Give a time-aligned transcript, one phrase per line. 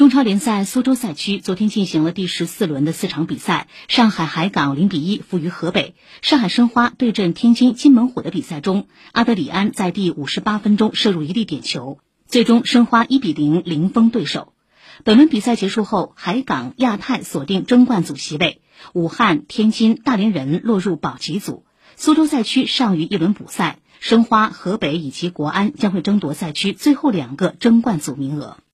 [0.00, 14.54] 中超联赛苏州赛区昨天进行了第十四轮的四场比赛上海海港零比一负于河北上海申花对阵天津津门虎的比赛中阿德里安在第五十八分钟射入一粒点球最终申花一比零零封对手。
[15.04, 18.62] 本轮比赛结束后海港亚太锁定争冠组席位
[18.94, 21.66] 武汉天津大连人落入保级组。
[21.96, 28.56] 苏州赛区尚余一轮补赛申花河北以及国安将会争夺赛区最后两个争冠组名额。